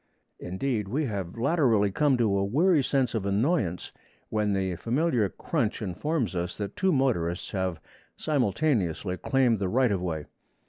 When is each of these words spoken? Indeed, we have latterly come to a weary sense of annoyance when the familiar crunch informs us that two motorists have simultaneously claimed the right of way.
Indeed, 0.39 0.87
we 0.87 1.05
have 1.05 1.37
latterly 1.37 1.91
come 1.91 2.17
to 2.17 2.37
a 2.39 2.43
weary 2.43 2.81
sense 2.81 3.13
of 3.13 3.23
annoyance 3.23 3.91
when 4.29 4.53
the 4.53 4.75
familiar 4.77 5.29
crunch 5.29 5.79
informs 5.79 6.35
us 6.35 6.57
that 6.57 6.75
two 6.75 6.91
motorists 6.91 7.51
have 7.51 7.79
simultaneously 8.17 9.15
claimed 9.17 9.59
the 9.59 9.69
right 9.69 9.91
of 9.91 10.01
way. 10.01 10.25